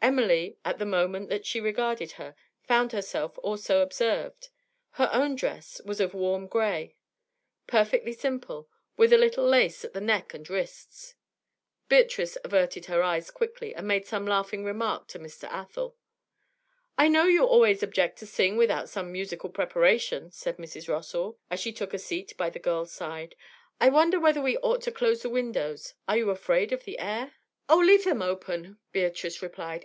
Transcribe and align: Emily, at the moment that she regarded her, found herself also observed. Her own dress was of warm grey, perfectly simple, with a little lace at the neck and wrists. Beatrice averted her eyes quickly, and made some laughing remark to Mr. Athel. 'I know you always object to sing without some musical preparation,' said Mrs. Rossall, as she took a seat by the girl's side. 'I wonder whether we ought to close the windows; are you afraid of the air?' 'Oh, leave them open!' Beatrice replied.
Emily, 0.00 0.56
at 0.64 0.78
the 0.78 0.86
moment 0.86 1.28
that 1.28 1.44
she 1.44 1.60
regarded 1.60 2.12
her, 2.12 2.34
found 2.62 2.92
herself 2.92 3.36
also 3.42 3.80
observed. 3.80 4.48
Her 4.92 5.10
own 5.12 5.34
dress 5.34 5.82
was 5.84 6.00
of 6.00 6.14
warm 6.14 6.46
grey, 6.46 6.96
perfectly 7.66 8.14
simple, 8.14 8.70
with 8.96 9.12
a 9.12 9.18
little 9.18 9.44
lace 9.44 9.84
at 9.84 9.92
the 9.92 10.00
neck 10.00 10.32
and 10.32 10.48
wrists. 10.48 11.14
Beatrice 11.90 12.38
averted 12.42 12.86
her 12.86 13.02
eyes 13.02 13.30
quickly, 13.30 13.74
and 13.74 13.86
made 13.86 14.06
some 14.06 14.24
laughing 14.24 14.64
remark 14.64 15.08
to 15.08 15.18
Mr. 15.18 15.44
Athel. 15.50 15.94
'I 16.96 17.08
know 17.08 17.24
you 17.24 17.44
always 17.44 17.82
object 17.82 18.18
to 18.20 18.26
sing 18.26 18.56
without 18.56 18.88
some 18.88 19.12
musical 19.12 19.50
preparation,' 19.50 20.30
said 20.30 20.56
Mrs. 20.56 20.88
Rossall, 20.88 21.36
as 21.50 21.60
she 21.60 21.72
took 21.72 21.92
a 21.92 21.98
seat 21.98 22.34
by 22.38 22.48
the 22.48 22.58
girl's 22.60 22.92
side. 22.92 23.34
'I 23.78 23.90
wonder 23.90 24.18
whether 24.18 24.40
we 24.40 24.56
ought 24.58 24.80
to 24.82 24.92
close 24.92 25.20
the 25.20 25.28
windows; 25.28 25.92
are 26.08 26.16
you 26.16 26.30
afraid 26.30 26.72
of 26.72 26.84
the 26.84 26.98
air?' 26.98 27.34
'Oh, 27.68 27.76
leave 27.78 28.04
them 28.04 28.22
open!' 28.22 28.78
Beatrice 28.92 29.42
replied. 29.42 29.76